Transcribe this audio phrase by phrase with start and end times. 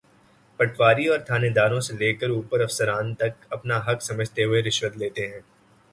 [0.59, 5.39] پٹواری اورتھانیداروں سے لے کر اوپر افسران تک اپنا حق سمجھتے ہوئے رشوت لیتے تھے۔